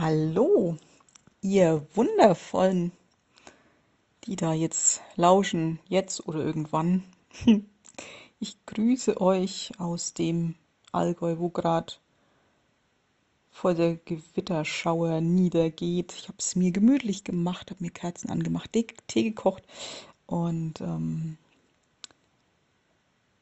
[0.00, 0.76] Hallo,
[1.40, 2.92] ihr Wundervollen,
[4.24, 7.02] die da jetzt lauschen, jetzt oder irgendwann.
[8.38, 10.54] Ich grüße euch aus dem
[10.92, 11.94] Allgäu, wo gerade
[13.50, 16.14] vor der Gewitterschauer niedergeht.
[16.16, 19.64] Ich habe es mir gemütlich gemacht, habe mir Kerzen angemacht, Tee, gekocht
[20.26, 21.38] und ähm,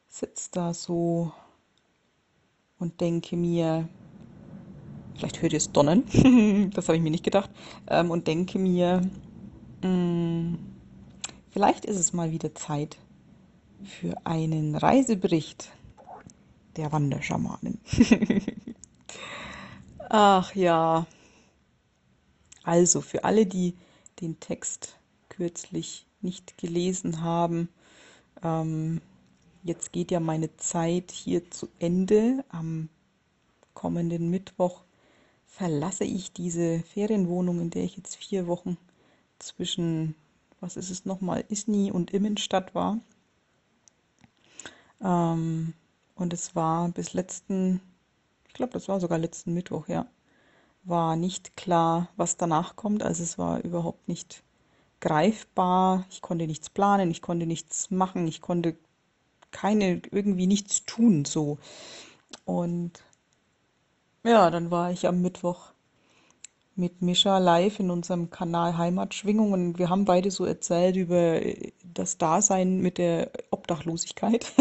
[0.07, 1.31] sitze da so
[2.79, 3.87] und denke mir,
[5.17, 6.03] vielleicht hört ihr es donnern,
[6.73, 7.49] das habe ich mir nicht gedacht,
[7.89, 9.01] ähm, und denke mir,
[9.81, 10.59] mh, mm,
[11.51, 12.97] vielleicht ist es mal wieder Zeit
[13.83, 15.69] für einen Reisebericht
[16.75, 17.79] der Wanderschamanen.
[20.09, 21.05] Ach ja,
[22.63, 23.75] also für alle, die
[24.21, 24.97] den Text
[25.29, 27.69] kürzlich nicht gelesen haben,
[28.43, 29.01] ähm,
[29.63, 32.43] jetzt geht ja meine Zeit hier zu Ende.
[32.49, 32.89] Am
[33.73, 34.83] kommenden Mittwoch
[35.57, 38.77] verlasse ich diese Ferienwohnung, in der ich jetzt vier Wochen
[39.39, 40.13] zwischen,
[40.59, 42.99] was ist es nochmal, Isny und Immenstadt war.
[45.01, 45.73] Ähm,
[46.13, 47.81] und es war bis letzten,
[48.47, 50.05] ich glaube, das war sogar letzten Mittwoch, ja,
[50.83, 53.01] war nicht klar, was danach kommt.
[53.01, 54.43] Also es war überhaupt nicht
[54.99, 56.05] greifbar.
[56.11, 58.77] Ich konnte nichts planen, ich konnte nichts machen, ich konnte
[59.49, 61.57] keine, irgendwie nichts tun, so.
[62.45, 63.03] Und
[64.27, 65.71] ja, dann war ich am Mittwoch
[66.75, 69.69] mit Mischa live in unserem Kanal Heimatschwingungen.
[69.69, 71.41] Und wir haben beide so erzählt über
[71.83, 74.53] das Dasein mit der Obdachlosigkeit.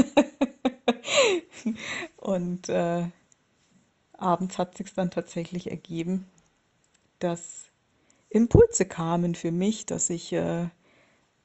[2.17, 3.08] und äh,
[4.14, 6.27] abends hat sich dann tatsächlich ergeben,
[7.19, 7.67] dass
[8.30, 10.69] Impulse kamen für mich, dass ich äh,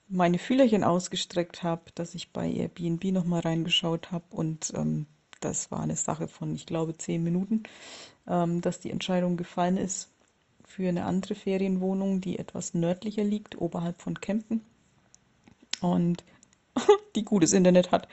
[0.07, 5.05] meine Fühlerchen ausgestreckt habe, dass ich bei Airbnb nochmal reingeschaut habe und ähm,
[5.41, 7.63] das war eine Sache von, ich glaube, zehn Minuten,
[8.27, 10.09] ähm, dass die Entscheidung gefallen ist
[10.65, 14.61] für eine andere Ferienwohnung, die etwas nördlicher liegt, oberhalb von Kempen
[15.81, 16.23] und
[17.15, 18.07] die gutes Internet hat.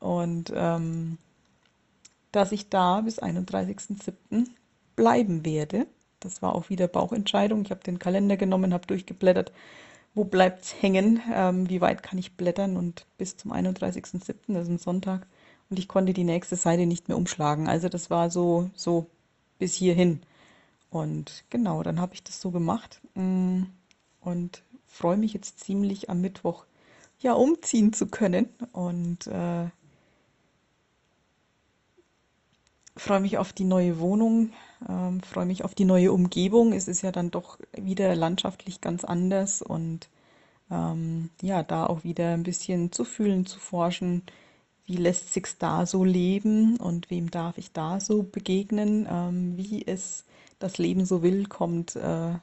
[0.00, 1.18] Und ähm,
[2.32, 4.48] dass ich da bis 31.07.
[4.96, 5.86] bleiben werde.
[6.18, 7.62] Das war auch wieder Bauchentscheidung.
[7.62, 9.52] Ich habe den Kalender genommen, habe durchgeblättert,
[10.14, 14.64] wo bleibt es hängen, ähm, wie weit kann ich blättern und bis zum 31.07., das
[14.64, 15.26] ist ein Sonntag,
[15.70, 17.68] und ich konnte die nächste Seite nicht mehr umschlagen.
[17.68, 19.06] Also das war so, so
[19.58, 20.20] bis hierhin.
[20.90, 23.62] Und genau, dann habe ich das so gemacht mm,
[24.20, 26.64] und freue mich jetzt ziemlich am Mittwoch
[27.20, 29.66] ja umziehen zu können und äh,
[32.96, 34.52] freue mich auf die neue Wohnung,
[34.88, 36.72] ähm, freue mich auf die neue Umgebung.
[36.72, 40.08] Es ist ja dann doch wieder landschaftlich ganz anders und
[40.70, 44.22] ähm, ja, da auch wieder ein bisschen zu fühlen, zu forschen,
[44.86, 49.86] wie lässt sich's da so leben und wem darf ich da so begegnen, ähm, wie
[49.86, 50.24] es
[50.58, 52.34] das Leben so will, kommt, äh,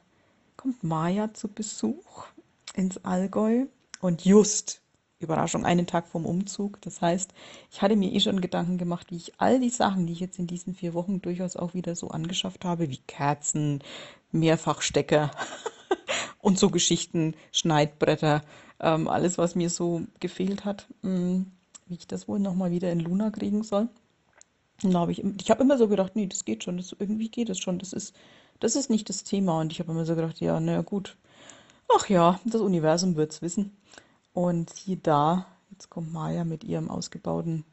[0.57, 2.27] kommt Maja zu Besuch
[2.75, 3.65] ins Allgäu
[3.99, 4.81] und just,
[5.19, 6.81] Überraschung, einen Tag vorm Umzug.
[6.81, 7.33] Das heißt,
[7.69, 10.39] ich hatte mir eh schon Gedanken gemacht, wie ich all die Sachen, die ich jetzt
[10.39, 13.83] in diesen vier Wochen durchaus auch wieder so angeschafft habe, wie Kerzen,
[14.31, 15.31] Mehrfachstecker
[16.39, 18.41] und so Geschichten, Schneidbretter,
[18.79, 20.87] ähm, alles, was mir so gefehlt hat.
[21.03, 21.51] Mh, mm,
[21.91, 23.89] wie ich das wohl nochmal wieder in Luna kriegen soll.
[24.81, 27.29] Und da habe ich, ich habe immer so gedacht, nee, das geht schon, das, irgendwie
[27.29, 28.15] geht es schon, das ist,
[28.61, 29.59] das ist nicht das Thema.
[29.59, 31.17] Und ich habe immer so gedacht, ja, naja, gut,
[31.95, 33.75] ach ja, das Universum wird es wissen.
[34.33, 37.65] Und hier da, jetzt kommt Maya mit ihrem ausgebauten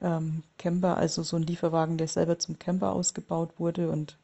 [0.00, 3.90] ähm, Camper, also so ein Lieferwagen, der selber zum Camper ausgebaut wurde.
[3.90, 4.18] Und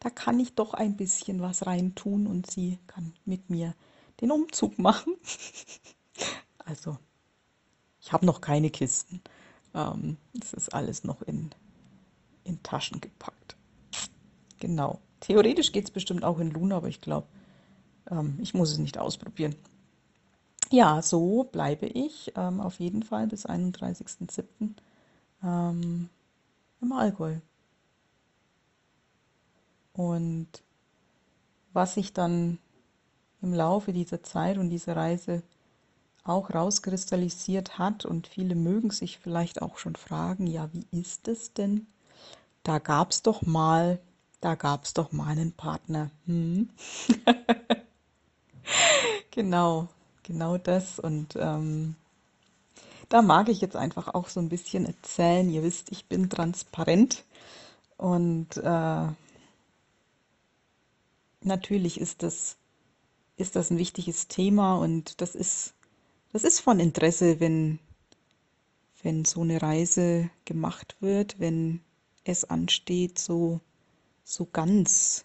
[0.00, 3.74] da kann ich doch ein bisschen was reintun und sie kann mit mir
[4.20, 5.14] den Umzug machen.
[6.58, 6.98] also
[8.06, 9.20] ich habe noch keine Kisten.
[9.74, 11.50] Ähm, ist alles noch in,
[12.44, 13.56] in Taschen gepackt.
[14.60, 15.00] Genau.
[15.18, 17.26] Theoretisch geht es bestimmt auch in Luna, aber ich glaube,
[18.08, 19.56] ähm, ich muss es nicht ausprobieren.
[20.70, 24.76] Ja, so bleibe ich ähm, auf jeden Fall bis 31.07.
[25.42, 26.08] Ähm,
[26.80, 27.38] im Allgäu.
[29.94, 30.62] Und
[31.72, 32.58] was sich dann
[33.42, 35.42] im Laufe dieser Zeit und dieser Reise
[36.28, 41.52] auch rauskristallisiert hat und viele mögen sich vielleicht auch schon fragen, ja, wie ist es
[41.52, 41.86] denn?
[42.62, 44.00] Da gab es doch mal,
[44.40, 46.10] da gab es doch mal einen Partner.
[46.26, 46.70] Hm?
[49.30, 49.88] genau,
[50.22, 50.98] genau das.
[50.98, 51.94] Und ähm,
[53.08, 55.48] da mag ich jetzt einfach auch so ein bisschen erzählen.
[55.48, 57.24] Ihr wisst, ich bin transparent
[57.96, 59.06] und äh,
[61.40, 62.56] natürlich ist das,
[63.36, 65.74] ist das ein wichtiges Thema und das ist
[66.36, 67.78] das ist von Interesse, wenn,
[69.02, 71.80] wenn so eine Reise gemacht wird, wenn
[72.24, 73.62] es ansteht, so,
[74.22, 75.24] so ganz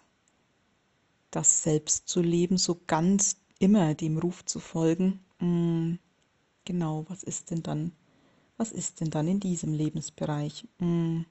[1.30, 5.20] das Selbst zu leben, so ganz immer dem Ruf zu folgen.
[5.38, 5.96] Mm,
[6.64, 7.92] genau, was ist denn dann,
[8.56, 10.66] was ist denn dann in diesem Lebensbereich?
[10.78, 11.24] Mm.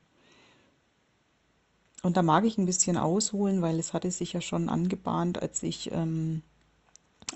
[2.04, 5.64] Und da mag ich ein bisschen ausholen, weil es hatte sich ja schon angebahnt, als
[5.64, 6.44] ich ähm,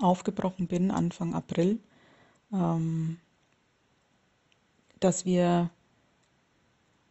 [0.00, 1.80] aufgebrochen bin, Anfang April,
[2.52, 3.18] ähm,
[5.00, 5.70] dass wir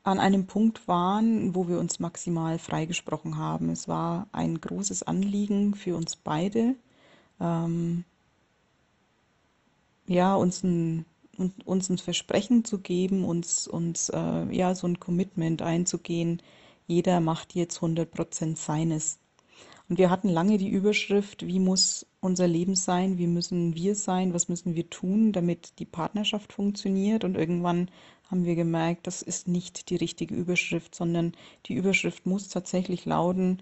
[0.04, 3.70] an einem Punkt waren, wo wir uns maximal freigesprochen haben.
[3.70, 6.76] Es war ein großes Anliegen für uns beide,
[7.40, 8.04] ähm,
[10.08, 11.06] ja, uns ein,
[11.66, 16.42] uns ein Versprechen zu geben, uns, uns äh, ja, so ein Commitment einzugehen.
[16.86, 19.18] Jeder macht jetzt 100% seines.
[19.90, 24.34] Und wir hatten lange die Überschrift, wie muss unser Leben sein, wie müssen wir sein,
[24.34, 27.24] was müssen wir tun, damit die Partnerschaft funktioniert.
[27.24, 27.90] Und irgendwann
[28.30, 31.34] haben wir gemerkt, das ist nicht die richtige Überschrift, sondern
[31.68, 33.62] die Überschrift muss tatsächlich lauten,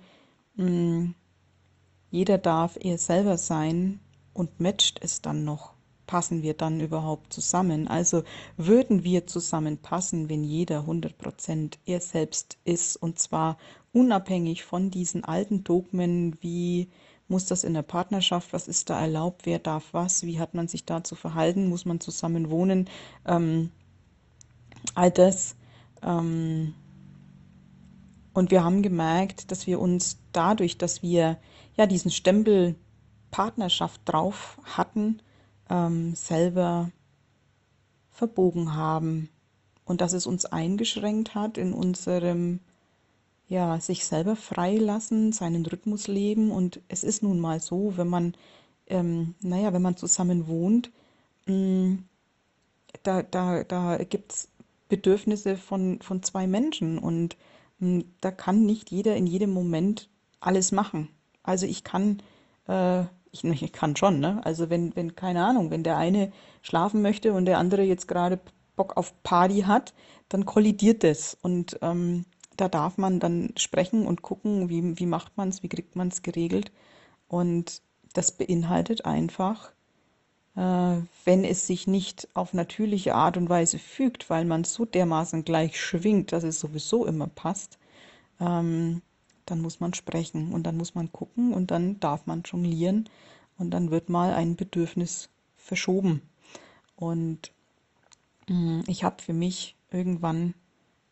[0.56, 1.15] mh, hm,
[2.10, 4.00] jeder darf er selber sein
[4.33, 5.74] und matcht es dann noch.
[6.06, 7.88] Passen wir dann überhaupt zusammen?
[7.88, 8.24] Also
[8.56, 13.57] würden wir zusammenpassen, wenn jeder 100% er selbst ist und zwar
[13.94, 16.89] unabhängig von diesen alten Dogmen, wie
[17.28, 20.68] muss das in der Partnerschaft, was ist da erlaubt, wer darf was, wie hat man
[20.68, 22.90] sich da zu verhalten, muss man zusammen wohnen,
[23.25, 23.72] ähm,
[24.96, 25.56] all das.
[26.02, 26.74] Ähm,
[28.34, 31.38] und wir haben gemerkt, dass wir uns dadurch, dass wir
[31.75, 32.75] ja diesen Stempel
[33.31, 35.22] Partnerschaft drauf hatten,
[35.70, 36.92] ähm, selber
[38.12, 39.30] verbogen haben
[39.86, 42.60] und dass es uns eingeschränkt hat in unserem
[43.48, 48.34] ja sich selber freilassen, seinen Rhythmus leben und es ist nun mal so, wenn man
[48.88, 50.92] ähm, naja, wenn man zusammen wohnt,
[51.45, 52.06] mh, mm,
[53.04, 54.50] da, da, da gibt es
[54.90, 57.38] Bedürfnisse von, von zwei Menschen und
[57.80, 61.10] mh, hm, da kann nicht jeder in jedem Moment alles machen.
[61.44, 62.22] Also ich kann,
[62.68, 64.42] äh, ich, ich kann schon, ne?
[64.46, 66.31] Also wenn, wenn, keine Ahnung, wenn der eine
[66.62, 68.39] schlafen möchte und der andere jetzt gerade
[68.75, 69.94] Bock auf Party hat,
[70.30, 71.38] dann kollidiert das.
[71.42, 72.25] Und ähm,
[72.57, 76.09] da darf man dann sprechen und gucken, wie, wie macht man es, wie kriegt man
[76.09, 76.71] es geregelt.
[77.27, 77.81] Und
[78.13, 79.71] das beinhaltet einfach,
[80.55, 85.44] äh, wenn es sich nicht auf natürliche Art und Weise fügt, weil man so dermaßen
[85.45, 87.79] gleich schwingt, dass es sowieso immer passt,
[88.39, 89.01] ähm,
[89.45, 93.09] dann muss man sprechen und dann muss man gucken und dann darf man jonglieren
[93.57, 96.21] und dann wird mal ein Bedürfnis verschoben.
[96.95, 97.51] Und
[98.47, 100.53] mm, ich habe für mich irgendwann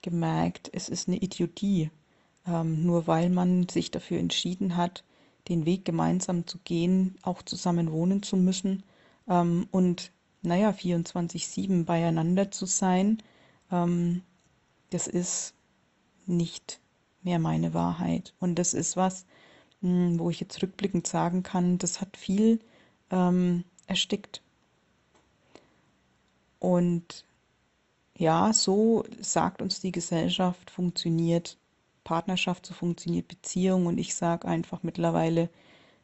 [0.01, 1.91] gemerkt, es ist eine Idiotie,
[2.47, 5.03] ähm, nur weil man sich dafür entschieden hat,
[5.47, 8.83] den Weg gemeinsam zu gehen, auch zusammen wohnen zu müssen,
[9.27, 10.11] ähm, und
[10.41, 13.21] naja, 24-7 beieinander zu sein,
[13.71, 14.23] ähm,
[14.89, 15.53] das ist
[16.25, 16.79] nicht
[17.23, 18.33] mehr meine Wahrheit.
[18.39, 19.25] Und das ist was,
[19.81, 22.59] mh, hm, wo ich jetzt rückblickend sagen kann, das hat viel
[23.11, 24.41] ähm, erstickt.
[26.59, 27.25] Und
[28.21, 31.57] ja, so sagt uns die Gesellschaft, funktioniert
[32.03, 33.87] Partnerschaft, so funktioniert Beziehung.
[33.87, 35.49] Und ich sage einfach mittlerweile,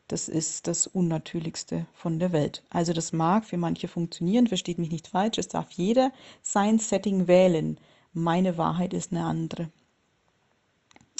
[0.07, 2.63] das ist das Unnatürlichste von der Welt.
[2.71, 6.11] Also das mag für manche funktionieren, versteht mich nicht falsch, es darf jeder
[6.41, 7.79] sein Setting wählen.
[8.13, 9.69] Meine Wahrheit ist eine andere.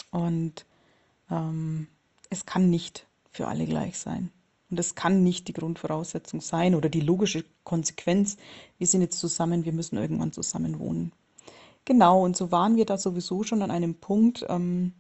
[0.10, 0.66] Und
[1.30, 1.88] ähm,
[2.32, 4.32] es kann nicht für alle gleich sein.
[4.70, 8.38] Und es kann nicht die Grundvoraussetzung sein oder die logische Konsequenz,
[8.78, 11.14] wir sind jetzt zusammen, wir müssen irgendwann zusammen wohnen.
[11.86, 14.92] Genau, und so waren wir da sowieso schon an einem Punkt, ähm,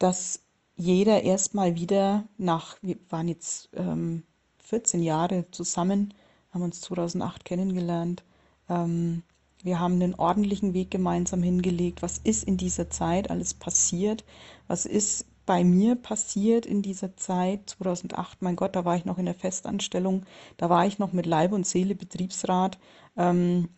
[0.00, 0.40] dass
[0.76, 4.24] jeder erstmal wieder nach, wir waren jetzt ähm,
[4.58, 6.14] 14 Jahre zusammen,
[6.50, 8.24] haben uns 2008 kennengelernt.
[8.68, 9.22] Ähm,
[9.62, 12.02] wir haben einen ordentlichen Weg gemeinsam hingelegt.
[12.02, 14.24] Was ist in dieser Zeit alles passiert?
[14.66, 18.42] Was ist bei mir passiert in dieser Zeit 2008?
[18.42, 20.24] Mein Gott, da war ich noch in der Festanstellung.
[20.56, 22.78] Da war ich noch mit Leib und Seele Betriebsrat.
[23.16, 23.68] Ähm,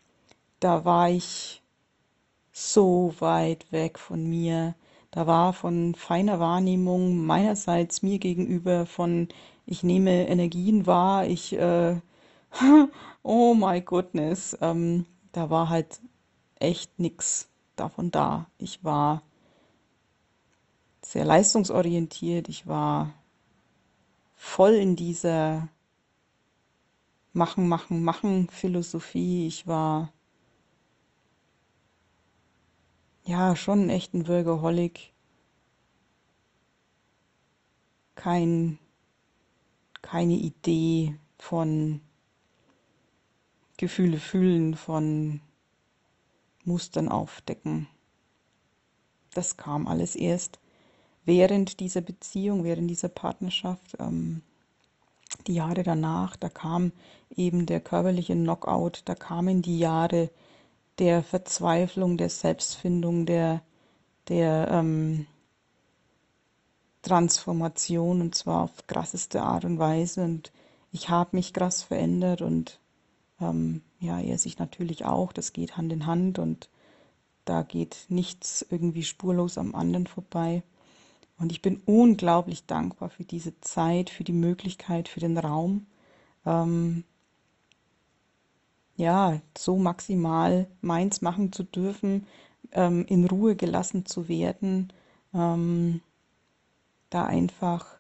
[0.61, 1.63] da war ich
[2.53, 4.75] so weit weg von mir
[5.17, 9.29] da war von feiner Wahrnehmung meinerseits mir gegenüber von
[9.65, 11.97] ich nehme Energien wahr, ich, äh,
[13.23, 16.01] oh my goodness, ähm, da war halt
[16.57, 18.47] echt nichts davon da.
[18.59, 19.23] Ich war
[21.07, 23.15] sehr leistungsorientiert, ich war
[24.35, 25.69] voll in dieser
[27.33, 30.13] Machen, Machen, Machen Philosophie, ich war
[33.25, 35.13] ja, schon echt ein Workaholic.
[38.15, 38.79] Kein,
[40.01, 42.01] keine Idee von
[43.77, 45.41] Gefühle fühlen, von
[46.65, 47.89] Mustern aufdecken.
[49.35, 50.59] Das kam alles erst,
[51.27, 54.43] während dieser Beziehung, während dieser Partnerschaft, ähm,
[55.47, 56.93] die Jahre danach, da kam
[57.35, 60.31] eben der körperliche Knockout, da kamen die Jahre
[60.99, 63.61] der Verzweiflung, der Selbstfindung, der,
[64.29, 65.27] der ähm,
[67.03, 70.25] Transformation und zwar auf krasseste Art und Weise.
[70.25, 70.53] Und
[70.93, 72.81] ich habe mich krass verändert und
[73.41, 75.33] ähm, ja, er sich natürlich auch.
[75.33, 76.71] Das geht Hand in Hand und
[77.45, 80.63] da geht nichts irgendwie spurlos am anderen vorbei.
[81.39, 85.87] Und ich bin unglaublich dankbar für diese Zeit, für die Möglichkeit, für den Raum.
[86.47, 87.05] Ähm,
[88.97, 92.27] ja, so maximal meins machen zu dürfen,
[92.73, 94.93] ähm, in Ruhe gelassen zu werden,
[95.35, 96.01] ähm,
[97.11, 97.99] da einfach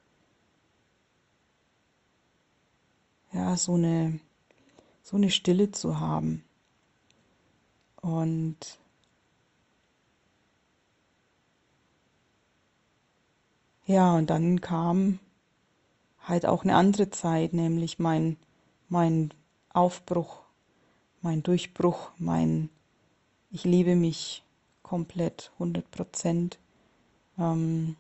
[3.33, 4.19] ja so eine
[5.02, 6.43] so eine Stille zu haben
[8.00, 8.57] und
[13.87, 15.21] Ja, und dann kam
[16.21, 18.37] halt auch eine andere Zeit, nämlich mein,
[18.88, 19.33] mein
[19.73, 20.40] Aufbruch,
[21.23, 22.69] mein Durchbruch, mein
[23.52, 24.43] Ich liebe mich
[24.83, 26.59] komplett, 100 Prozent.
[27.38, 27.95] Ähm,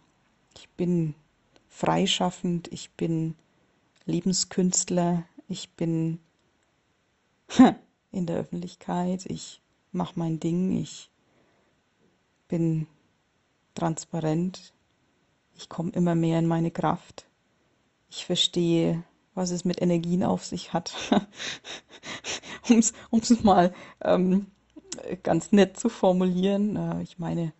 [0.56, 1.14] ich bin
[1.68, 3.36] freischaffend, ich bin
[4.06, 6.18] Lebenskünstler, ich bin
[8.10, 9.60] in der Öffentlichkeit, ich
[9.92, 11.10] mache mein Ding, ich
[12.48, 12.88] bin
[13.76, 14.72] transparent,
[15.56, 17.26] ich komme immer mehr in meine Kraft.
[18.08, 19.02] Ich verstehe,
[19.34, 20.94] was es mit Energien auf sich hat.
[23.10, 24.46] um es mal ähm,
[25.22, 26.76] ganz nett zu formulieren.
[26.76, 27.52] Äh, ich meine,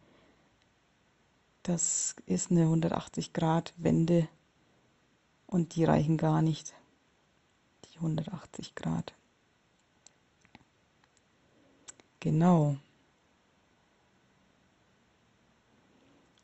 [1.63, 4.29] das ist eine 180-Grad-Wende
[5.47, 6.75] und die reichen gar nicht.
[7.87, 9.15] Die 180 Grad.
[12.21, 12.77] Genau.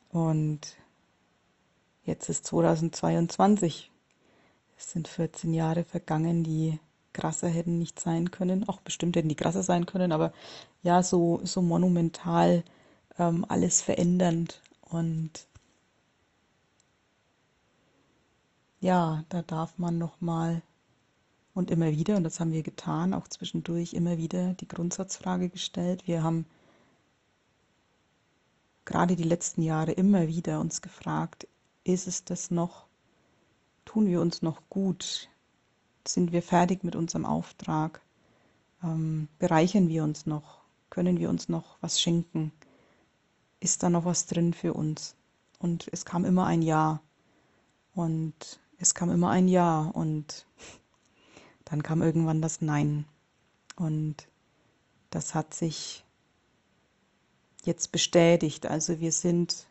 [0.09, 0.77] Und
[2.05, 3.89] Jetzt ist 2022.
[4.77, 6.79] Es sind 14 Jahre vergangen, die
[7.13, 8.67] krasser hätten nicht sein können.
[8.67, 10.33] Auch bestimmt hätten die krasser sein können, aber
[10.81, 12.63] ja, so, so monumental
[13.17, 14.61] ähm, alles verändernd.
[14.81, 15.47] Und
[18.81, 20.61] ja, da darf man nochmal
[21.53, 26.07] und immer wieder, und das haben wir getan, auch zwischendurch immer wieder die Grundsatzfrage gestellt.
[26.07, 26.45] Wir haben
[28.85, 31.47] gerade die letzten Jahre immer wieder uns gefragt,
[31.83, 32.85] ist es das noch?
[33.85, 35.29] Tun wir uns noch gut?
[36.07, 38.01] Sind wir fertig mit unserem Auftrag?
[38.83, 40.61] Ähm, bereichern wir uns noch?
[40.89, 42.51] Können wir uns noch was schenken?
[43.59, 45.15] Ist da noch was drin für uns?
[45.59, 47.01] Und es kam immer ein Ja.
[47.95, 49.91] Und es kam immer ein Ja.
[49.93, 50.45] Und
[51.65, 53.05] dann kam irgendwann das Nein.
[53.75, 54.27] Und
[55.09, 56.03] das hat sich
[57.63, 58.65] jetzt bestätigt.
[58.65, 59.67] Also wir sind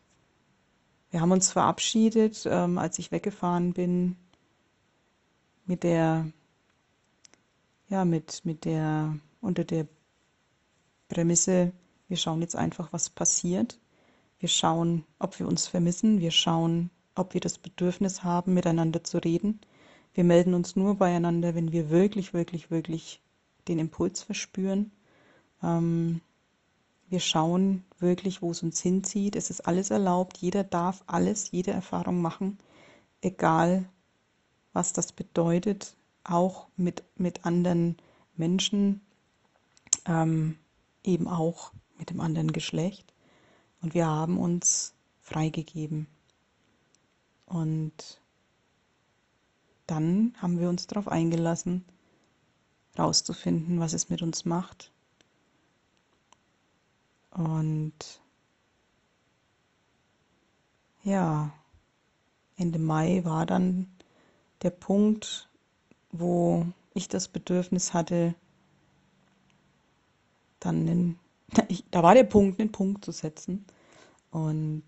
[1.13, 4.15] wir haben uns verabschiedet, ähm, als ich weggefahren bin,
[5.67, 6.25] mit der,
[7.87, 9.85] ja, mit, mit der, unter der
[11.09, 11.71] Prämisse,
[12.07, 13.79] wir schauen jetzt einfach, was passiert.
[14.39, 16.19] Wir schauen, ob wir uns vermissen.
[16.19, 19.61] Wir schauen, ob wir das Bedürfnis haben, miteinander zu reden.
[20.15, 23.21] Wir melden uns nur beieinander, wenn wir wirklich, wirklich, wirklich
[23.67, 24.91] den Impuls verspüren.
[25.61, 26.21] Ähm,
[27.09, 29.35] wir schauen wirklich, wo es uns hinzieht.
[29.35, 30.37] Es ist alles erlaubt.
[30.37, 32.57] Jeder darf alles, jede Erfahrung machen,
[33.21, 33.85] egal
[34.73, 37.97] was das bedeutet, auch mit, mit anderen
[38.35, 39.01] Menschen,
[40.05, 40.57] ähm,
[41.03, 43.13] eben auch mit dem anderen Geschlecht.
[43.81, 46.07] Und wir haben uns freigegeben.
[47.45, 48.21] Und
[49.85, 51.85] dann haben wir uns darauf eingelassen,
[52.97, 54.92] rauszufinden, was es mit uns macht,
[57.35, 58.21] und
[61.03, 61.51] ja,
[62.55, 63.87] Ende Mai war dann
[64.61, 65.49] der Punkt,
[66.11, 68.35] wo ich das Bedürfnis hatte,
[70.59, 71.19] dann einen,
[71.91, 73.65] da war der Punkt, einen Punkt zu setzen.
[74.31, 74.83] Und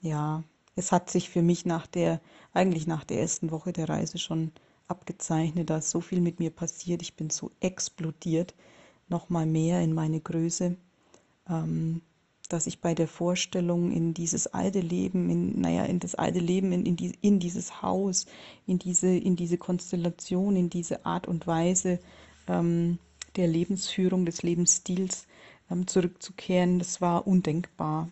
[0.00, 0.42] ja,
[0.76, 2.20] es hat sich für mich nach der,
[2.52, 4.52] eigentlich nach der ersten Woche der Reise schon
[4.88, 7.02] abgezeichnet, dass so viel mit mir passiert.
[7.02, 8.54] Ich bin so explodiert,
[9.08, 10.76] noch mal mehr in meine Größe
[11.48, 12.02] ähm,
[12.48, 16.72] dass ich bei der Vorstellung in dieses alte Leben, in, naja, in das alte Leben,
[16.72, 18.26] in, in, die, in dieses Haus,
[18.66, 21.98] in diese, in diese Konstellation, in diese Art und Weise
[22.46, 22.98] ähm,
[23.36, 25.26] der Lebensführung, des Lebensstils
[25.70, 28.08] ähm, zurückzukehren, das war undenkbar.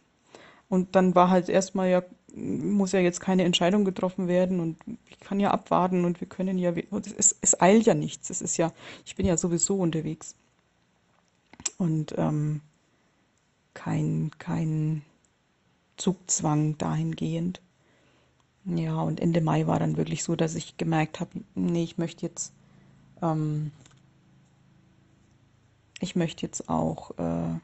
[0.68, 2.02] Und dann war halt erstmal ja,
[2.34, 4.76] muss ja jetzt keine Entscheidung getroffen werden und
[5.08, 6.74] ich kann ja abwarten und wir können ja,
[7.16, 8.28] es, es eilt ja nichts.
[8.28, 8.72] Es ist ja,
[9.06, 10.34] ich bin ja sowieso unterwegs.
[11.78, 12.60] Und ähm,
[13.76, 15.02] kein, kein,
[15.96, 17.60] Zugzwang dahingehend.
[18.64, 22.26] Ja, und Ende Mai war dann wirklich so, dass ich gemerkt habe, nee, ich möchte
[22.26, 22.52] jetzt,
[23.22, 23.70] ähm,
[26.00, 27.58] ich möchte jetzt auch äh,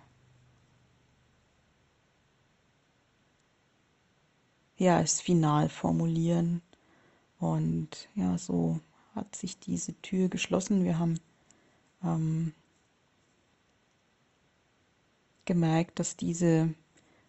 [4.77, 6.63] ja, es final formulieren.
[7.39, 8.81] Und ja, so
[9.15, 10.85] hat sich diese Tür geschlossen.
[10.85, 11.19] Wir haben
[12.05, 12.55] ähm,
[15.45, 16.75] gemerkt, dass diese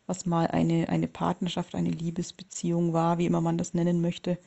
[0.05, 4.37] was mal eine, eine Partnerschaft, eine Liebesbeziehung war, wie immer man das nennen möchte,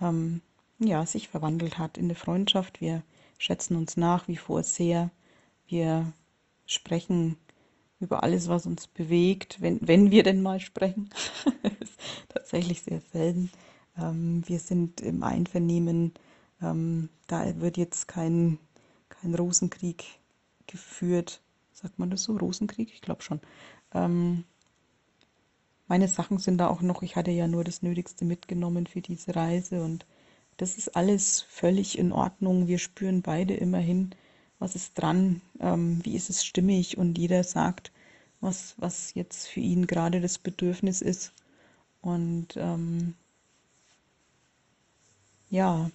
[0.00, 0.40] ähm,
[0.78, 2.80] ja, sich verwandelt hat in eine Freundschaft.
[2.80, 3.02] Wir
[3.38, 5.10] schätzen uns nach wie vor sehr.
[5.66, 6.12] Wir
[6.66, 7.36] sprechen
[7.98, 11.10] über alles, was uns bewegt, wenn, wenn wir denn mal sprechen.
[12.28, 13.50] tatsächlich sehr selten.
[13.98, 16.14] Ähm, wir sind im Einvernehmen.
[16.62, 18.58] Ähm, da wird jetzt kein,
[19.08, 20.04] kein Rosenkrieg
[20.66, 21.42] geführt.
[21.80, 22.36] Sagt man das so?
[22.36, 22.92] Rosenkrieg?
[22.92, 23.40] Ich glaube schon.
[23.94, 24.44] Ähm,
[25.88, 29.34] meine Sachen sind da auch noch, ich hatte ja nur das Nötigste mitgenommen für diese
[29.34, 30.06] Reise und
[30.56, 32.68] das ist alles völlig in Ordnung.
[32.68, 34.10] Wir spüren beide immerhin,
[34.58, 37.92] was ist dran, ähm, wie ist es stimmig und jeder sagt,
[38.40, 41.32] was, was jetzt für ihn gerade das Bedürfnis ist.
[42.02, 43.14] Und ähm,
[45.48, 45.90] ja,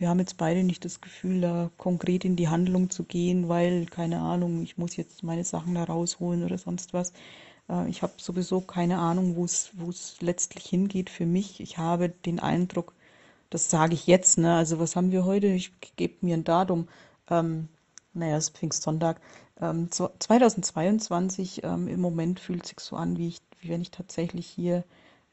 [0.00, 3.84] wir haben jetzt beide nicht das Gefühl, da konkret in die Handlung zu gehen, weil,
[3.84, 7.12] keine Ahnung, ich muss jetzt meine Sachen da rausholen oder sonst was.
[7.68, 11.60] Äh, ich habe sowieso keine Ahnung, wo es letztlich hingeht für mich.
[11.60, 12.94] Ich habe den Eindruck,
[13.50, 14.54] das sage ich jetzt, ne?
[14.56, 15.48] Also was haben wir heute?
[15.48, 16.88] Ich gebe mir ein Datum.
[17.28, 17.68] Ähm,
[18.14, 19.20] naja, es ist Pfingstsonntag.
[19.60, 24.46] Ähm, 2022, ähm, im Moment fühlt sich so an, wie, ich, wie wenn ich tatsächlich
[24.46, 24.82] hier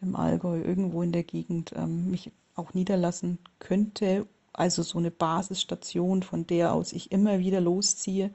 [0.02, 4.28] im Allgäu irgendwo in der Gegend ähm, mich auch niederlassen könnte.
[4.54, 8.32] Also so eine Basisstation, von der aus ich immer wieder losziehe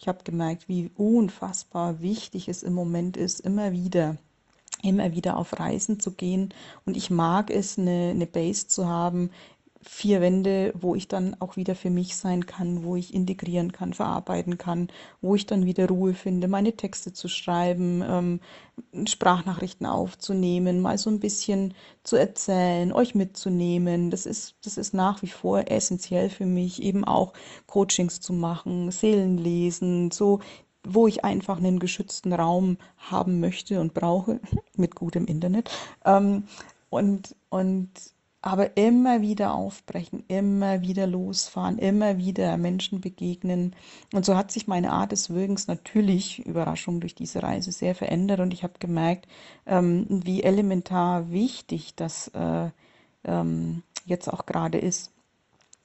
[0.00, 4.16] ich habe gemerkt, wie unfassbar wichtig es im Moment ist, immer wieder
[4.82, 6.54] immer wieder auf Reisen zu gehen.
[6.86, 9.30] Und ich mag es, eine, eine Base zu haben,
[9.82, 13.94] vier Wände, wo ich dann auch wieder für mich sein kann, wo ich integrieren kann,
[13.94, 14.88] verarbeiten kann,
[15.22, 18.40] wo ich dann wieder Ruhe finde, meine Texte zu schreiben, ähm,
[19.06, 24.10] Sprachnachrichten aufzunehmen, mal so ein bisschen zu erzählen, euch mitzunehmen.
[24.10, 27.32] Das ist, das ist nach wie vor essentiell für mich, eben auch
[27.66, 30.40] Coachings zu machen, Seelenlesen, so
[30.82, 34.40] wo ich einfach einen geschützten Raum haben möchte und brauche,
[34.76, 35.70] mit gutem Internet.
[36.04, 36.44] Ähm,
[36.90, 37.90] und, und
[38.42, 43.76] aber immer wieder aufbrechen, immer wieder losfahren, immer wieder Menschen begegnen.
[44.14, 48.40] Und so hat sich meine Art des Wirkens natürlich, Überraschung, durch diese Reise sehr verändert.
[48.40, 49.28] Und ich habe gemerkt,
[49.66, 52.70] ähm, wie elementar wichtig das äh,
[53.24, 55.12] ähm, jetzt auch gerade ist.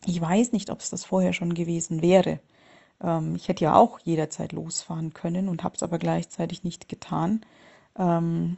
[0.05, 2.39] Ich weiß nicht, ob es das vorher schon gewesen wäre.
[3.03, 7.41] Ähm, ich hätte ja auch jederzeit losfahren können und habe es aber gleichzeitig nicht getan.
[7.97, 8.55] Ähm,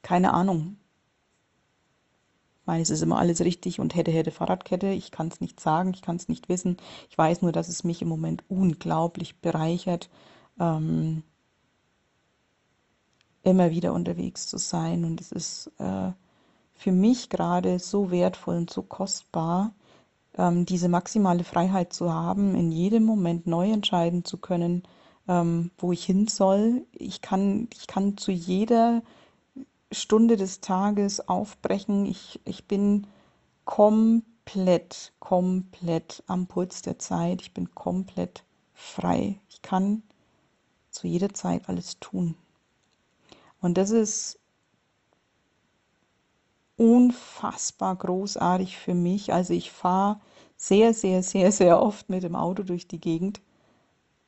[0.00, 0.76] keine Ahnung
[2.66, 4.88] meine, es ist immer alles richtig und hätte, hätte Fahrradkette.
[4.88, 6.76] Ich kann es nicht sagen, ich kann es nicht wissen.
[7.08, 10.10] Ich weiß nur, dass es mich im Moment unglaublich bereichert,
[10.58, 11.22] ähm,
[13.42, 15.04] immer wieder unterwegs zu sein.
[15.04, 16.10] Und es ist äh,
[16.74, 19.72] für mich gerade so wertvoll und so kostbar,
[20.36, 24.82] ähm, diese maximale Freiheit zu haben, in jedem Moment neu entscheiden zu können,
[25.28, 26.84] ähm, wo ich hin soll.
[26.92, 29.02] Ich kann, ich kann zu jeder
[29.92, 32.06] Stunde des Tages aufbrechen.
[32.06, 33.06] Ich, ich bin
[33.64, 37.42] komplett, komplett am Puls der Zeit.
[37.42, 38.44] Ich bin komplett
[38.74, 39.38] frei.
[39.48, 40.02] Ich kann
[40.90, 42.36] zu jeder Zeit alles tun.
[43.60, 44.38] Und das ist
[46.76, 49.32] unfassbar großartig für mich.
[49.32, 50.20] Also ich fahre
[50.56, 53.40] sehr, sehr, sehr, sehr oft mit dem Auto durch die Gegend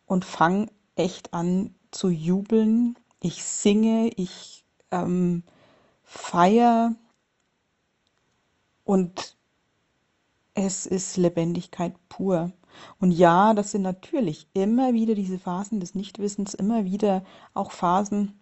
[0.06, 0.66] und fange
[0.96, 2.96] echt an zu jubeln.
[3.20, 5.42] Ich singe, ich ähm,
[6.04, 6.94] feier
[8.84, 9.36] und
[10.54, 12.52] es ist Lebendigkeit pur.
[13.00, 17.24] Und ja, das sind natürlich immer wieder diese Phasen des Nichtwissens, immer wieder
[17.54, 18.38] auch Phasen,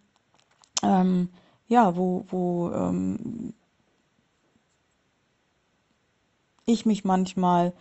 [0.82, 1.30] ähm,
[1.68, 3.54] ja, wo, wo ähm,
[6.64, 7.72] ich mich manchmal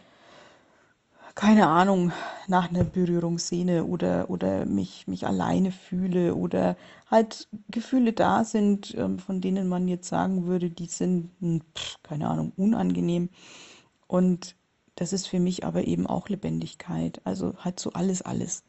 [1.36, 2.14] keine Ahnung,
[2.48, 6.78] nach einer Berührungsszene oder, oder mich, mich alleine fühle oder
[7.12, 11.62] halt Gefühle da sind, ähm, von denen man jetzt sagen würde, die sind, hm,
[12.04, 13.30] keine Ahnung, unangenehm.
[14.08, 14.56] Und
[14.96, 17.20] das ist für mich aber eben auch Lebendigkeit.
[17.26, 18.64] Also halt so alles, alles.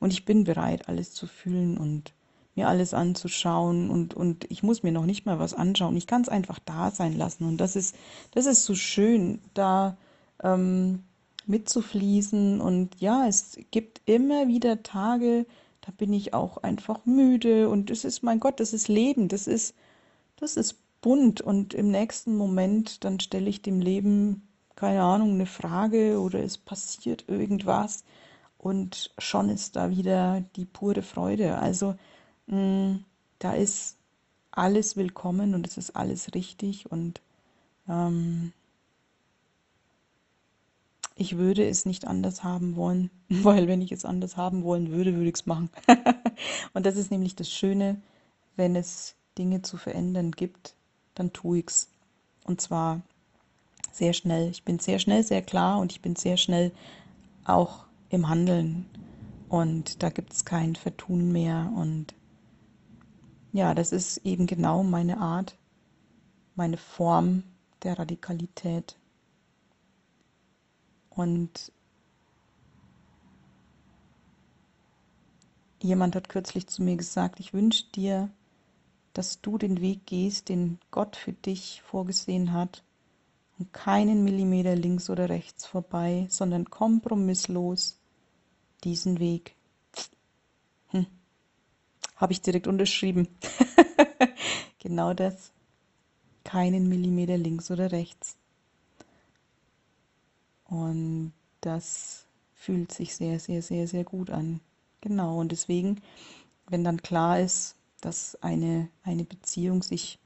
[0.00, 2.14] Und ich bin bereit, alles zu fühlen und
[2.56, 5.96] mir alles anzuschauen und, und ich muss mir noch nicht mal was anschauen.
[5.96, 7.44] Ich kann es einfach da sein lassen.
[7.44, 7.94] Und das ist,
[8.32, 9.96] das ist so schön, da
[10.42, 11.04] ähm,
[11.48, 12.60] mitzufließen.
[12.60, 15.46] Und ja, es gibt immer wieder Tage,
[15.80, 17.68] da bin ich auch einfach müde.
[17.68, 19.74] Und es ist, mein Gott, das ist Leben, das ist,
[20.36, 21.40] das ist bunt.
[21.40, 26.58] Und im nächsten Moment dann stelle ich dem Leben, keine Ahnung, eine Frage oder es
[26.58, 28.04] passiert irgendwas.
[28.58, 31.58] Und schon ist da wieder die pure Freude.
[31.58, 31.96] Also
[32.46, 33.04] mh, mm,
[33.38, 33.96] da ist
[34.50, 36.90] alles willkommen und es ist alles richtig.
[36.90, 37.20] Und
[37.88, 38.52] ähm,
[41.18, 45.14] ich würde es nicht anders haben wollen, weil wenn ich es anders haben wollen würde,
[45.14, 45.68] würde ich es machen.
[46.72, 48.00] und das ist nämlich das Schöne,
[48.56, 50.74] wenn es Dinge zu verändern gibt,
[51.14, 51.88] dann tue ich es.
[52.44, 53.02] Und zwar
[53.92, 54.50] sehr schnell.
[54.50, 56.72] Ich bin sehr schnell, sehr klar und ich bin sehr schnell
[57.44, 58.86] auch im Handeln.
[59.48, 61.72] Und da gibt es kein Vertun mehr.
[61.74, 62.14] Und
[63.52, 65.56] ja, das ist eben genau meine Art,
[66.54, 67.42] meine Form
[67.82, 68.97] der Radikalität.
[71.18, 71.72] Und
[75.80, 78.30] jemand hat kürzlich zu mir gesagt, ich wünsche dir,
[79.14, 82.84] dass du den Weg gehst, den Gott für dich vorgesehen hat,
[83.58, 87.98] und keinen Millimeter links oder rechts vorbei, sondern kompromisslos
[88.84, 89.56] diesen Weg.
[90.90, 91.06] Hm.
[92.14, 93.26] Habe ich direkt unterschrieben.
[94.78, 95.50] genau das.
[96.44, 98.36] Keinen Millimeter links oder rechts.
[100.68, 104.60] Und das fühlt sich sehr, sehr, sehr, sehr gut an.
[105.00, 105.40] Genau.
[105.40, 106.00] Und deswegen,
[106.68, 110.18] wenn dann klar ist, dass eine, eine Beziehung sich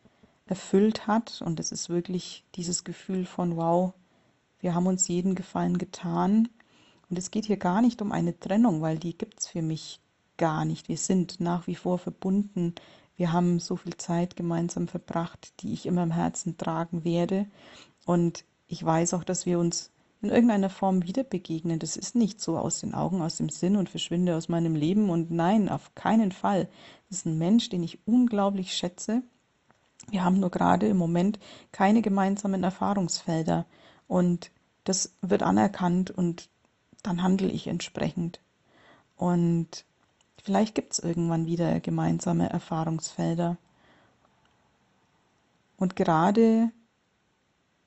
[0.47, 3.95] erfüllt hat, und es ist wirklich dieses Gefühl von, wow,
[4.61, 6.49] wir haben uns jeden Gefallen getan.
[7.09, 10.01] Und es geht hier gar nicht um eine Trennung, weil die gibt es für mich
[10.37, 10.89] gar nicht.
[10.89, 12.75] Wir sind nach wie vor verbunden.
[13.17, 17.47] Wir haben so viel Zeit gemeinsam verbracht, die ich immer im Herzen tragen werde.
[18.07, 19.91] Und ich weiß auch, dass wir uns
[20.23, 21.81] in irgendeiner Form wieder begegnen.
[21.81, 25.11] Das ist nicht so aus den Augen, aus dem Sinn und verschwinde aus meinem Leben.
[25.11, 26.69] Und nein, auf keinen Fall.
[27.09, 29.23] Das ist ein Mensch, den ich unglaublich schätze.
[30.11, 31.41] Wir haben nur gerade im Moment
[31.73, 33.67] keine gemeinsamen Erfahrungsfelder.
[34.07, 34.53] Und
[34.85, 36.49] das wird anerkannt und
[37.03, 38.41] dann handle ich entsprechend.
[39.17, 39.85] Und
[40.43, 43.57] vielleicht gibt es irgendwann wieder gemeinsame Erfahrungsfelder.
[45.77, 46.71] Und gerade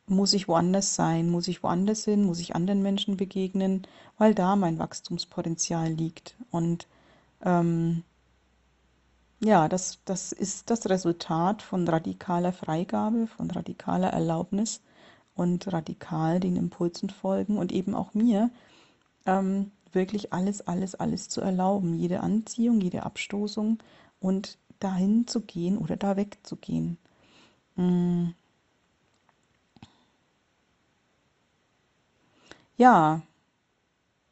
[0.07, 3.87] muss ich woanders sein, muss ich woanders hin, muss ich anderen Menschen begegnen,
[4.17, 6.35] weil da mein Wachstumspotenzial liegt.
[6.51, 6.87] Und
[7.41, 8.03] ähm,
[9.43, 14.81] ja, das, das ist das Resultat von radikaler Freigabe, von radikaler Erlaubnis
[15.35, 18.49] und radikal den Impulsen folgen und eben auch mir
[19.25, 21.95] ähm, wirklich alles, alles, alles zu erlauben.
[21.95, 23.79] Jede Anziehung, jede Abstoßung
[24.19, 26.97] und dahin zu gehen oder da wegzugehen.
[27.75, 28.29] Mm.
[32.77, 33.21] Ja,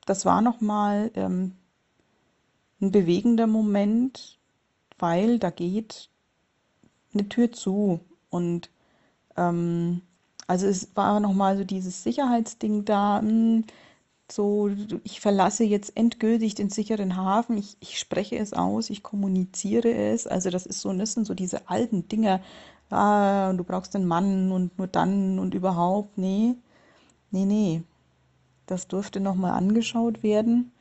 [0.06, 1.54] das war nochmal ähm,
[2.82, 4.38] ein bewegender Moment,
[5.00, 6.10] weil da geht
[7.14, 8.00] eine Tür zu.
[8.30, 8.70] Und
[9.38, 10.02] ähm,
[10.48, 13.64] also es war nochmal so dieses Sicherheitsding da, mh, hm,
[14.32, 14.72] so,
[15.04, 20.28] ich verlasse jetzt endgültig den sicheren Hafen, ich, ich spreche es aus, ich kommuniziere es.
[20.28, 22.42] Also das ist so, das sind so diese alten Dinger,
[22.90, 26.18] ah, du brauchst einen Mann und nur dann und überhaupt.
[26.18, 26.56] Nee,
[27.32, 27.84] nee, nee.
[28.66, 30.72] Das durfte nochmal angeschaut werden,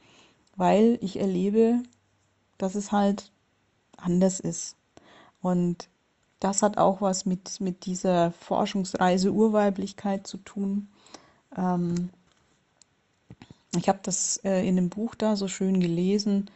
[0.56, 1.82] weil ich erlebe,
[2.58, 3.32] dass es halt
[3.96, 4.76] anders ist.
[5.40, 5.88] Und
[6.40, 10.88] das hat auch was mit, mit dieser Forschungsreise Urweiblichkeit zu tun.
[11.56, 12.10] Ähm,
[13.76, 16.50] ich habe das äh, in dem Buch da so schön gelesen,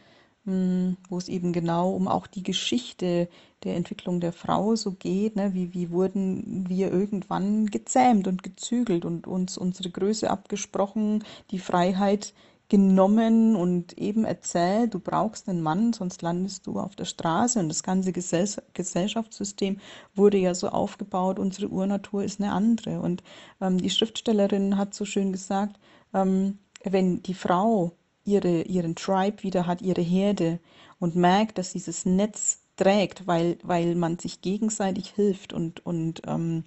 [0.45, 3.27] mh, hm, wo es eben genau um auch die Geschichte
[3.63, 5.35] der Entwicklung der Frau so geht.
[5.35, 5.53] Ne?
[5.53, 12.33] Wie, wie wurden wir irgendwann gezähmt und gezügelt und uns unsere Größe abgesprochen, die Freiheit
[12.69, 17.59] genommen und eben erzählt, du brauchst einen Mann, sonst landest du auf der Straße.
[17.59, 19.79] Und das ganze Gesell Gesellschaftssystem
[20.15, 22.99] wurde ja so aufgebaut, unsere Urnatur ist eine andere.
[22.99, 23.23] Und
[23.61, 25.79] ähm, die Schriftstellerin hat so schön gesagt,
[26.13, 27.93] ähm, wenn die Frau
[28.25, 30.59] ihre, ihren Tribe wieder hat, ihre Herde
[30.99, 36.63] und merkt, dass dieses Netz trägt, weil, weil man sich gegenseitig hilft und, und ähm,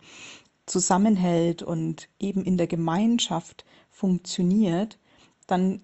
[0.67, 4.99] zusammenhält und eben in der Gemeinschaft funktioniert,
[5.47, 5.83] dann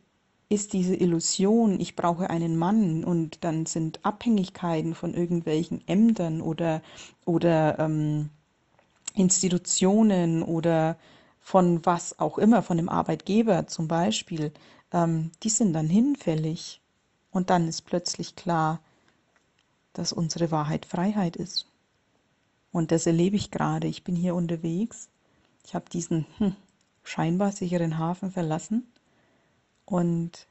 [0.49, 6.83] ist diese Illusion, ich brauche einen Mann und dann sind Abhängigkeiten von irgendwelchen Ämtern oder,
[7.25, 8.31] oder ähm,
[9.15, 10.97] Institutionen oder
[11.41, 14.53] von was auch immer, von dem Arbeitgeber zum Beispiel,
[14.93, 16.81] ähm, die sind dann hinfällig.
[17.31, 18.81] Und dann ist plötzlich klar,
[19.97, 21.67] dass unsere Wahrheit Freiheit ist.
[22.71, 23.87] Und das erlebe ich gerade.
[23.87, 25.09] Ich bin hier unterwegs.
[25.65, 26.55] Ich habe diesen hm,
[27.03, 28.87] scheinbar sicheren Hafen verlassen
[29.87, 30.47] und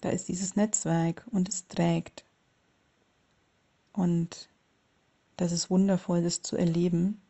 [0.00, 2.24] da ist dieses Netzwerk und es trägt.
[3.92, 4.48] Und
[5.36, 7.20] das ist wundervoll, das zu erleben.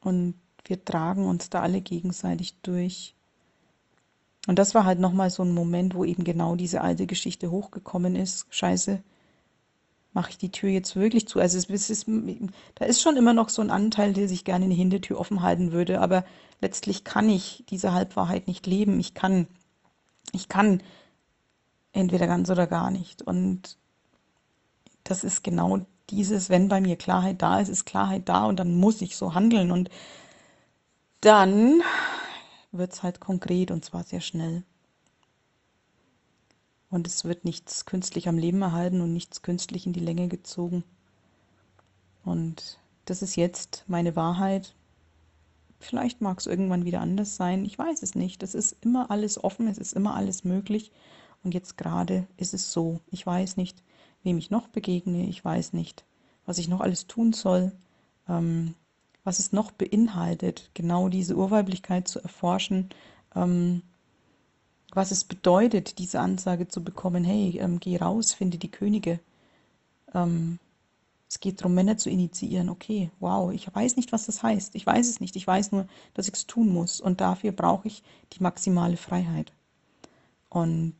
[0.00, 3.14] Und wir tragen uns da alle gegenseitig durch.
[4.46, 8.16] Und das war halt nochmal so ein Moment, wo eben genau diese alte Geschichte hochgekommen
[8.16, 8.46] ist.
[8.50, 9.02] Scheiße,
[10.14, 11.40] mache ich die Tür jetzt wirklich zu?
[11.40, 12.06] Also es ist,
[12.76, 15.72] da ist schon immer noch so ein Anteil, der sich gerne eine Hintertür offen halten
[15.72, 16.24] würde, aber
[16.60, 18.98] letztlich kann ich diese Halbwahrheit nicht leben.
[19.00, 19.46] Ich kann,
[20.32, 20.82] ich kann
[21.92, 23.22] entweder ganz oder gar nicht.
[23.22, 23.76] Und
[25.02, 28.76] das ist genau dieses, wenn bei mir Klarheit da ist, ist Klarheit da und dann
[28.76, 29.70] muss ich so handeln.
[29.72, 29.90] Und
[31.20, 31.82] dann
[32.72, 34.64] wird es halt konkret und zwar sehr schnell.
[36.94, 40.84] Und es wird nichts künstlich am Leben erhalten und nichts künstlich in die Länge gezogen.
[42.24, 44.76] Und das ist jetzt meine Wahrheit.
[45.80, 47.64] Vielleicht mag es irgendwann wieder anders sein.
[47.64, 48.44] Ich weiß es nicht.
[48.44, 50.92] Es ist immer alles offen, es ist immer alles möglich.
[51.42, 53.00] Und jetzt gerade ist es so.
[53.10, 53.82] Ich weiß nicht,
[54.22, 55.26] wem ich noch begegne.
[55.26, 56.04] Ich weiß nicht,
[56.46, 57.72] was ich noch alles tun soll.
[58.28, 58.76] Ähm,
[59.24, 62.90] was es noch beinhaltet, genau diese Urweiblichkeit zu erforschen,
[63.34, 63.82] ähm,
[64.94, 69.20] was es bedeutet, diese Ansage zu bekommen, hey, ähm, geh raus, finde die Könige.
[70.14, 70.58] Ähm,
[71.28, 72.68] es geht darum, Männer zu initiieren.
[72.68, 74.74] Okay, wow, ich weiß nicht, was das heißt.
[74.74, 75.34] Ich weiß es nicht.
[75.36, 77.00] Ich weiß nur, dass ich es tun muss.
[77.00, 78.02] Und dafür brauche ich
[78.32, 79.52] die maximale Freiheit.
[80.48, 80.94] Und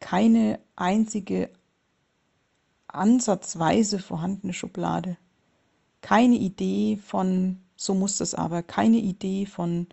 [0.00, 1.50] keine einzige
[2.88, 5.16] ansatzweise vorhandene Schublade.
[6.00, 9.86] Keine Idee von, so muss das aber, keine Idee von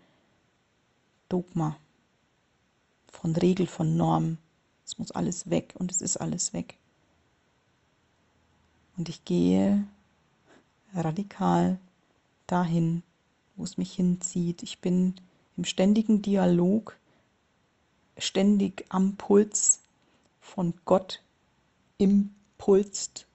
[1.30, 1.78] Dogma,
[3.12, 4.38] von Regel, von Norm.
[4.86, 6.78] Es muss alles weg und es ist alles weg.
[8.98, 9.86] Und ich gehe
[10.94, 11.80] radikal
[12.48, 13.04] dahin,
[13.56, 14.64] wo es mich hinzieht.
[14.64, 15.16] Ich bin
[15.58, 16.98] im ständigen Dialog,
[18.18, 19.82] ständig am Puls
[20.40, 21.22] von Gott
[21.98, 23.28] im pulst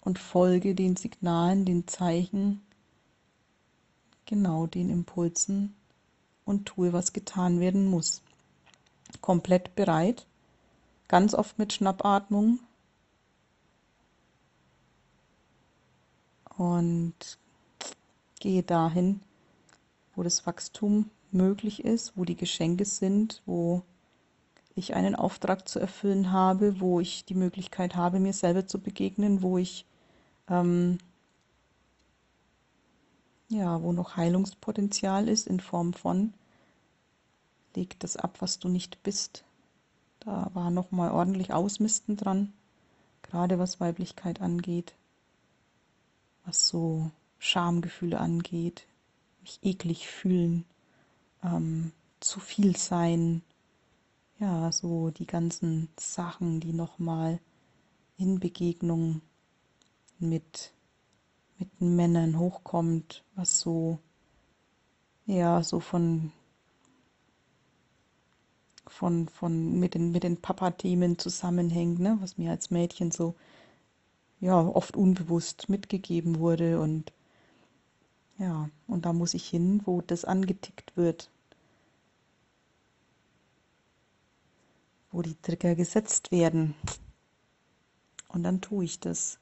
[0.00, 2.62] und folge den Signalen, den Zeichen,
[4.24, 5.74] genau den Impulsen
[6.44, 8.22] und tue, was getan werden muss.
[9.20, 10.26] Komplett bereit,
[11.08, 12.60] ganz oft mit Schnappatmung
[16.56, 17.14] und
[18.38, 19.20] gehe dahin,
[20.14, 23.82] wo das Wachstum möglich ist, wo die Geschenke sind, wo
[24.74, 29.42] ich einen Auftrag zu erfüllen habe, wo ich die Möglichkeit habe, mir selber zu begegnen,
[29.42, 29.86] wo ich
[30.48, 30.98] ähm,
[33.50, 36.32] ja, wo noch Heilungspotenzial ist in Form von
[37.74, 39.44] leg das ab, was du nicht bist.
[40.20, 42.52] Da war noch mal ordentlich Ausmisten dran,
[43.22, 44.94] gerade was Weiblichkeit angeht,
[46.44, 48.86] was so Schamgefühle angeht,
[49.40, 50.64] mich eklig fühlen,
[51.42, 53.42] ähm, zu viel sein,
[54.38, 57.40] ja, so die ganzen Sachen, die nochmal
[58.16, 59.22] in Begegnung
[60.18, 60.72] mit,
[61.60, 63.98] mit Männern hochkommt, was so,
[65.26, 66.32] ja, so von,
[68.86, 73.34] von, von, mit den, mit den Papa-Themen zusammenhängt, ne, was mir als Mädchen so,
[74.40, 77.12] ja, oft unbewusst mitgegeben wurde und,
[78.38, 81.30] ja, und da muss ich hin, wo das angetickt wird,
[85.12, 86.74] wo die Trigger gesetzt werden.
[88.28, 89.38] Und dann tue ich das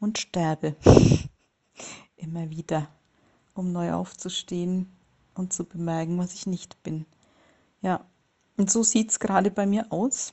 [0.00, 0.76] und sterbe
[2.16, 2.88] immer wieder,
[3.54, 4.90] um neu aufzustehen
[5.34, 7.06] und zu bemerken, was ich nicht bin.
[7.80, 8.04] Ja,
[8.56, 10.32] und so sieht es gerade bei mir aus.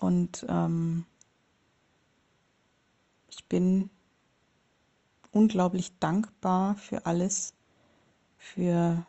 [0.00, 1.06] Und ähm,
[3.30, 3.90] ich bin
[5.32, 7.54] unglaublich dankbar für alles,
[8.36, 9.04] für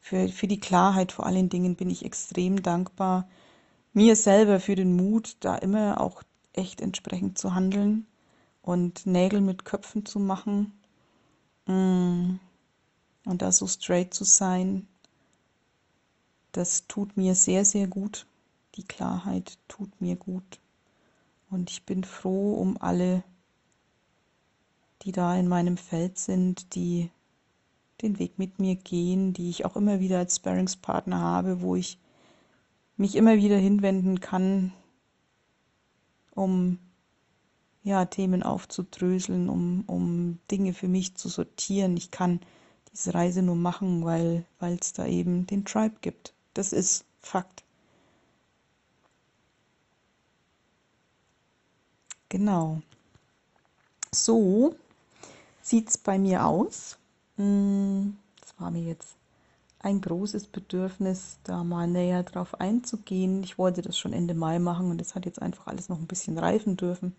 [0.00, 3.28] für, für die Klarheit vor allen Dingen bin ich extrem dankbar.
[3.92, 8.06] Mir selber für den Mut, da immer auch echt entsprechend zu handeln
[8.62, 10.72] und Nägel mit Köpfen zu machen
[11.66, 12.38] mm.
[13.24, 14.86] und da so straight zu sein.
[16.52, 18.26] Das tut mir sehr, sehr gut.
[18.74, 20.60] Die Klarheit tut mir gut.
[21.50, 23.24] Und ich bin froh um alle,
[25.02, 27.10] die da in meinem Feld sind, die
[28.02, 31.98] den Weg mit mir gehen, die ich auch immer wieder als Sparringspartner habe, wo ich
[32.96, 34.72] mich immer wieder hinwenden kann,
[36.34, 36.78] um
[37.82, 41.96] ja, Themen aufzudröseln, um, um Dinge für mich zu sortieren.
[41.96, 42.40] Ich kann
[42.92, 44.44] diese Reise nur machen, weil
[44.80, 46.34] es da eben den Tribe gibt.
[46.54, 47.62] Das ist Fakt.
[52.28, 52.80] Genau.
[54.12, 54.74] So
[55.62, 56.96] sieht es bei mir aus.
[57.36, 59.16] Hm, das war mir jetzt
[59.80, 63.42] ein großes Bedürfnis, da mal näher drauf einzugehen.
[63.42, 66.06] Ich wollte das schon Ende Mai machen und es hat jetzt einfach alles noch ein
[66.06, 67.14] bisschen reifen dürfen.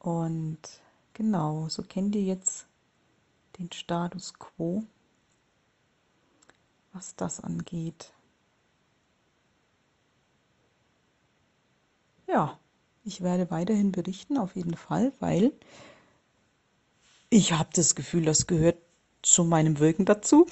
[0.00, 0.58] Und
[1.12, 2.66] genau, so kennt ihr jetzt
[3.58, 4.82] den Status quo,
[6.92, 8.12] was das angeht.
[12.26, 12.58] Ja,
[13.04, 15.52] ich werde weiterhin berichten, auf jeden Fall, weil
[17.28, 18.78] ich habe das Gefühl, das gehört
[19.20, 20.46] zu meinem Wirken dazu.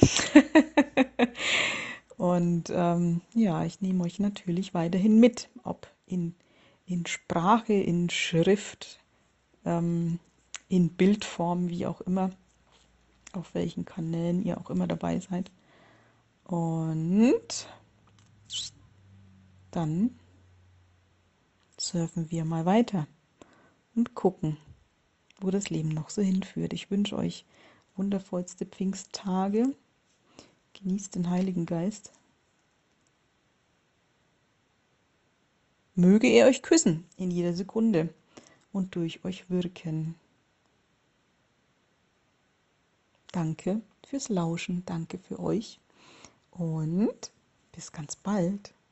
[2.19, 6.35] Und ähm, ja, ich nehme euch natürlich weiterhin mit, ob in,
[6.85, 9.01] in Sprache, in Schrift,
[9.69, 10.19] ähm,
[10.69, 12.31] in Bildform, wie auch immer,
[13.33, 15.51] auf welchen Kanälen ihr auch immer dabei seid.
[16.45, 17.69] Und
[19.71, 20.19] dann
[21.79, 23.07] surfen wir mal weiter
[23.95, 24.57] und gucken,
[25.41, 26.73] wo das Leben noch so hinführt.
[26.73, 27.45] Ich wünsche euch
[27.95, 29.75] wundervollste Pfingsttage.
[30.73, 32.13] Genießt den Heiligen Geist.
[35.95, 38.15] Möge er euch küssen in jeder Sekunde
[38.79, 40.15] und durch euch wirken.
[43.33, 45.81] Danke fürs Lauschen, danke für euch
[46.53, 47.33] und
[47.73, 48.73] bis ganz bald.